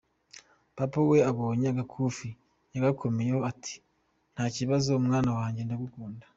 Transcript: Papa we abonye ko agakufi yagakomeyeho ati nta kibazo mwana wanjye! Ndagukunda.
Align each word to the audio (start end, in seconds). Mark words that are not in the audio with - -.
Papa 0.77 0.99
we 1.09 1.17
abonye 1.31 1.67
ko 1.69 1.71
agakufi 1.75 2.29
yagakomeyeho 2.73 3.39
ati 3.51 3.75
nta 4.33 4.45
kibazo 4.55 4.89
mwana 5.05 5.29
wanjye! 5.37 5.61
Ndagukunda. 5.63 6.25